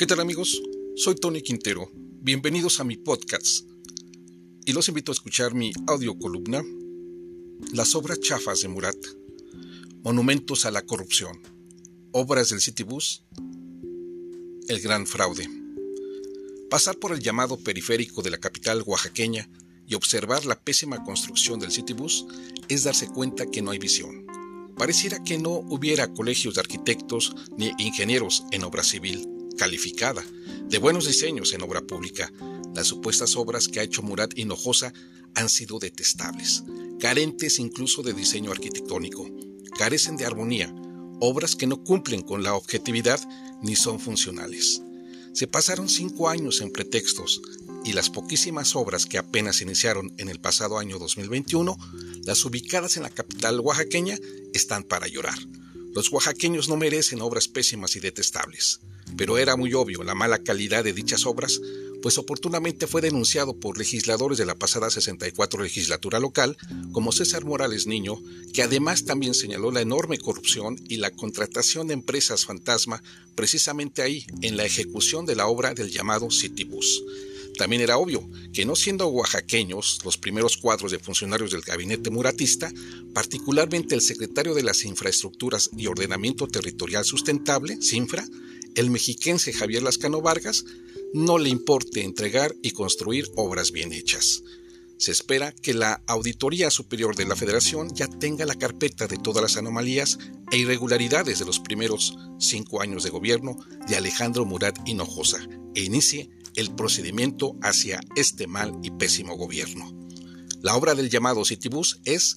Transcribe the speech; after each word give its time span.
¿Qué 0.00 0.06
tal 0.06 0.20
amigos? 0.20 0.62
Soy 0.96 1.14
Tony 1.14 1.42
Quintero. 1.42 1.90
Bienvenidos 1.94 2.80
a 2.80 2.84
mi 2.84 2.96
podcast. 2.96 3.68
Y 4.64 4.72
los 4.72 4.88
invito 4.88 5.12
a 5.12 5.14
escuchar 5.14 5.52
mi 5.52 5.72
audio 5.88 6.18
columna 6.18 6.64
Las 7.74 7.94
obras 7.94 8.18
chafas 8.18 8.62
de 8.62 8.68
Murat. 8.68 8.96
Monumentos 10.02 10.64
a 10.64 10.70
la 10.70 10.86
corrupción. 10.86 11.38
Obras 12.12 12.48
del 12.48 12.62
Citybus. 12.62 13.24
El 14.68 14.80
gran 14.80 15.06
fraude. 15.06 15.46
Pasar 16.70 16.96
por 16.96 17.12
el 17.12 17.20
llamado 17.20 17.58
periférico 17.58 18.22
de 18.22 18.30
la 18.30 18.38
capital 18.38 18.82
oaxaqueña 18.86 19.50
y 19.86 19.96
observar 19.96 20.46
la 20.46 20.58
pésima 20.58 21.04
construcción 21.04 21.60
del 21.60 21.72
Citybus 21.72 22.24
es 22.70 22.84
darse 22.84 23.06
cuenta 23.06 23.44
que 23.44 23.60
no 23.60 23.70
hay 23.72 23.78
visión. 23.78 24.24
Pareciera 24.78 25.22
que 25.22 25.36
no 25.36 25.50
hubiera 25.50 26.10
colegios 26.14 26.54
de 26.54 26.60
arquitectos 26.62 27.36
ni 27.58 27.72
ingenieros 27.76 28.44
en 28.50 28.64
obra 28.64 28.82
civil 28.82 29.29
calificada, 29.60 30.24
de 30.70 30.78
buenos 30.78 31.06
diseños 31.06 31.52
en 31.52 31.60
obra 31.60 31.82
pública. 31.82 32.32
Las 32.74 32.86
supuestas 32.86 33.36
obras 33.36 33.68
que 33.68 33.78
ha 33.78 33.82
hecho 33.82 34.00
Murat 34.00 34.32
Hinojosa 34.34 34.94
han 35.34 35.50
sido 35.50 35.78
detestables, 35.78 36.64
carentes 36.98 37.58
incluso 37.58 38.02
de 38.02 38.14
diseño 38.14 38.52
arquitectónico, 38.52 39.28
carecen 39.78 40.16
de 40.16 40.24
armonía, 40.24 40.74
obras 41.20 41.56
que 41.56 41.66
no 41.66 41.84
cumplen 41.84 42.22
con 42.22 42.42
la 42.42 42.54
objetividad 42.54 43.20
ni 43.62 43.76
son 43.76 44.00
funcionales. 44.00 44.80
Se 45.34 45.46
pasaron 45.46 45.90
cinco 45.90 46.30
años 46.30 46.62
en 46.62 46.72
pretextos 46.72 47.42
y 47.84 47.92
las 47.92 48.08
poquísimas 48.08 48.74
obras 48.74 49.04
que 49.04 49.18
apenas 49.18 49.60
iniciaron 49.60 50.14
en 50.16 50.30
el 50.30 50.40
pasado 50.40 50.78
año 50.78 50.98
2021, 50.98 51.76
las 52.24 52.42
ubicadas 52.46 52.96
en 52.96 53.02
la 53.02 53.10
capital 53.10 53.60
oaxaqueña, 53.60 54.16
están 54.54 54.84
para 54.84 55.06
llorar. 55.06 55.38
Los 55.92 56.10
oaxaqueños 56.10 56.70
no 56.70 56.78
merecen 56.78 57.20
obras 57.20 57.46
pésimas 57.46 57.94
y 57.96 58.00
detestables 58.00 58.80
pero 59.16 59.38
era 59.38 59.56
muy 59.56 59.74
obvio 59.74 60.02
la 60.02 60.14
mala 60.14 60.38
calidad 60.38 60.84
de 60.84 60.92
dichas 60.92 61.26
obras, 61.26 61.60
pues 62.02 62.18
oportunamente 62.18 62.86
fue 62.86 63.00
denunciado 63.02 63.54
por 63.54 63.78
legisladores 63.78 64.38
de 64.38 64.46
la 64.46 64.54
pasada 64.54 64.90
64 64.90 65.62
legislatura 65.62 66.18
local, 66.18 66.56
como 66.92 67.12
César 67.12 67.44
Morales 67.44 67.86
Niño, 67.86 68.18
que 68.52 68.62
además 68.62 69.04
también 69.04 69.34
señaló 69.34 69.70
la 69.70 69.82
enorme 69.82 70.18
corrupción 70.18 70.76
y 70.88 70.96
la 70.96 71.10
contratación 71.10 71.88
de 71.88 71.94
empresas 71.94 72.46
fantasma 72.46 73.02
precisamente 73.34 74.02
ahí, 74.02 74.26
en 74.42 74.56
la 74.56 74.64
ejecución 74.64 75.26
de 75.26 75.36
la 75.36 75.46
obra 75.46 75.74
del 75.74 75.90
llamado 75.90 76.30
Citibus. 76.30 77.02
También 77.56 77.82
era 77.82 77.98
obvio 77.98 78.26
que 78.52 78.64
no 78.64 78.74
siendo 78.74 79.06
oaxaqueños 79.08 80.00
los 80.04 80.16
primeros 80.16 80.56
cuadros 80.56 80.92
de 80.92 80.98
funcionarios 80.98 81.50
del 81.50 81.60
gabinete 81.60 82.10
muratista, 82.10 82.72
particularmente 83.12 83.94
el 83.94 84.00
secretario 84.00 84.54
de 84.54 84.62
las 84.62 84.84
Infraestructuras 84.84 85.68
y 85.76 85.86
Ordenamiento 85.86 86.46
Territorial 86.46 87.04
Sustentable, 87.04 87.78
CINFRA, 87.82 88.24
el 88.74 88.90
mexiquense 88.90 89.52
Javier 89.52 89.82
Lascano 89.82 90.20
Vargas 90.20 90.64
no 91.12 91.38
le 91.38 91.48
importe 91.48 92.02
entregar 92.02 92.54
y 92.62 92.70
construir 92.70 93.26
obras 93.36 93.72
bien 93.72 93.92
hechas. 93.92 94.42
Se 94.96 95.12
espera 95.12 95.52
que 95.52 95.72
la 95.72 96.02
Auditoría 96.06 96.70
Superior 96.70 97.16
de 97.16 97.24
la 97.24 97.34
Federación 97.34 97.94
ya 97.94 98.06
tenga 98.06 98.44
la 98.44 98.54
carpeta 98.54 99.06
de 99.06 99.16
todas 99.16 99.42
las 99.42 99.56
anomalías 99.56 100.18
e 100.52 100.58
irregularidades 100.58 101.38
de 101.38 101.46
los 101.46 101.58
primeros 101.58 102.16
cinco 102.38 102.82
años 102.82 103.02
de 103.02 103.10
gobierno 103.10 103.56
de 103.88 103.96
Alejandro 103.96 104.44
Murat 104.44 104.78
Hinojosa 104.86 105.38
e 105.74 105.84
inicie 105.84 106.28
el 106.54 106.74
procedimiento 106.74 107.56
hacia 107.62 108.00
este 108.14 108.46
mal 108.46 108.78
y 108.82 108.90
pésimo 108.90 109.36
gobierno. 109.36 109.90
La 110.60 110.76
obra 110.76 110.94
del 110.94 111.08
llamado 111.08 111.46
Citibus 111.46 112.00
es, 112.04 112.36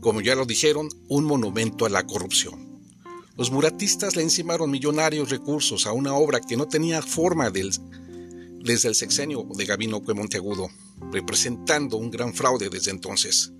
como 0.00 0.20
ya 0.20 0.36
lo 0.36 0.46
dijeron, 0.46 0.88
un 1.08 1.24
monumento 1.24 1.84
a 1.84 1.90
la 1.90 2.06
corrupción. 2.06 2.73
Los 3.36 3.50
muratistas 3.50 4.14
le 4.14 4.22
encimaron 4.22 4.70
millonarios 4.70 5.28
recursos 5.28 5.86
a 5.86 5.92
una 5.92 6.14
obra 6.14 6.40
que 6.40 6.56
no 6.56 6.68
tenía 6.68 7.02
forma 7.02 7.50
desde 7.50 8.88
el 8.88 8.94
sexenio 8.94 9.44
de 9.56 9.66
Gabino 9.66 10.00
Monteagudo, 10.00 10.68
representando 11.10 11.96
un 11.96 12.12
gran 12.12 12.32
fraude 12.32 12.70
desde 12.70 12.92
entonces. 12.92 13.50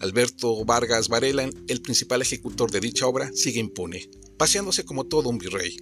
Alberto 0.00 0.62
Vargas 0.66 1.08
Varela, 1.08 1.48
el 1.68 1.80
principal 1.80 2.20
ejecutor 2.20 2.70
de 2.70 2.80
dicha 2.80 3.06
obra, 3.06 3.30
sigue 3.32 3.58
impune, 3.58 4.10
paseándose 4.36 4.84
como 4.84 5.04
todo 5.04 5.30
un 5.30 5.38
virrey. 5.38 5.74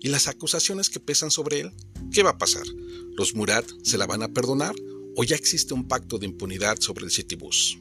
¿Y 0.00 0.08
las 0.08 0.26
acusaciones 0.26 0.90
que 0.90 0.98
pesan 0.98 1.30
sobre 1.30 1.60
él? 1.60 1.72
¿Qué 2.10 2.24
va 2.24 2.30
a 2.30 2.38
pasar? 2.38 2.66
¿Los 3.16 3.36
Murat 3.36 3.66
se 3.84 3.98
la 3.98 4.06
van 4.06 4.24
a 4.24 4.32
perdonar 4.32 4.74
o 5.14 5.22
ya 5.22 5.36
existe 5.36 5.74
un 5.74 5.86
pacto 5.86 6.18
de 6.18 6.26
impunidad 6.26 6.80
sobre 6.80 7.04
el 7.04 7.12
Citibus? 7.12 7.78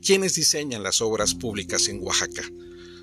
¿Quiénes 0.00 0.34
diseñan 0.34 0.84
las 0.84 1.00
obras 1.00 1.34
públicas 1.34 1.88
en 1.88 2.00
Oaxaca? 2.00 2.44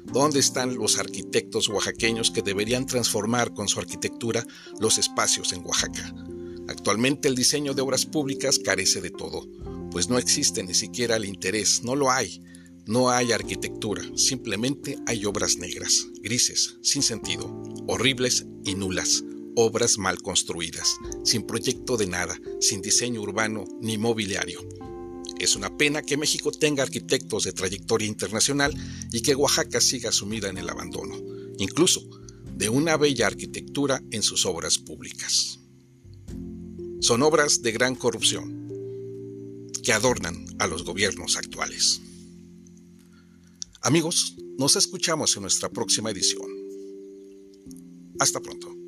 ¿Dónde 0.06 0.40
están 0.40 0.76
los 0.76 0.98
arquitectos 0.98 1.70
oaxaqueños 1.70 2.32
que 2.32 2.42
deberían 2.42 2.86
transformar 2.86 3.54
con 3.54 3.68
su 3.68 3.80
arquitectura 3.80 4.46
los 4.80 4.98
espacios 4.98 5.54
en 5.54 5.66
Oaxaca? 5.66 6.14
Actualmente 6.68 7.28
el 7.28 7.36
diseño 7.36 7.74
de 7.74 7.82
obras 7.82 8.06
públicas 8.06 8.60
carece 8.60 9.02
de 9.02 9.10
todo, 9.10 9.48
pues 9.92 10.10
no 10.10 10.18
existe 10.18 10.64
ni 10.64 10.74
siquiera 10.74 11.18
el 11.18 11.26
interés, 11.26 11.84
no 11.84 11.96
lo 11.96 12.12
hay. 12.12 12.42
No 12.88 13.12
hay 13.12 13.32
arquitectura, 13.32 14.02
simplemente 14.16 14.98
hay 15.06 15.26
obras 15.26 15.58
negras, 15.58 16.08
grises, 16.24 16.78
sin 16.82 17.04
sentido, 17.04 17.46
horribles 17.88 18.48
y 18.66 18.74
nulas, 18.74 19.24
obras 19.56 20.00
mal 20.00 20.20
construidas, 20.22 20.98
sin 21.24 21.44
proyecto 21.44 21.96
de 21.96 22.08
nada, 22.08 22.40
sin 22.60 22.82
diseño 22.82 23.22
urbano 23.22 23.66
ni 23.82 24.00
mobiliario. 24.00 24.62
Es 25.42 25.56
una 25.56 25.76
pena 25.76 26.04
que 26.04 26.18
México 26.18 26.52
tenga 26.52 26.84
arquitectos 26.84 27.46
de 27.46 27.52
trayectoria 27.52 28.08
internacional 28.08 28.76
y 29.12 29.24
que 29.24 29.34
Oaxaca 29.34 29.82
siga 29.82 30.12
sumida 30.12 30.50
en 30.50 30.60
el 30.60 30.70
abandono, 30.70 31.18
incluso 31.58 32.08
de 32.56 32.70
una 32.70 32.96
bella 32.96 33.26
arquitectura 33.26 34.04
en 34.12 34.22
sus 34.22 34.46
obras 34.46 34.78
públicas. 34.78 35.60
Son 37.00 37.24
obras 37.24 37.64
de 37.64 37.72
gran 37.72 37.96
corrupción 37.96 38.70
que 39.84 39.94
adornan 39.94 40.46
a 40.60 40.68
los 40.68 40.84
gobiernos 40.84 41.36
actuales. 41.36 42.02
Amigos, 43.82 44.36
nos 44.60 44.76
escuchamos 44.76 45.36
en 45.38 45.42
nuestra 45.42 45.70
próxima 45.70 46.12
edición. 46.12 46.52
Hasta 48.20 48.40
pronto. 48.40 48.81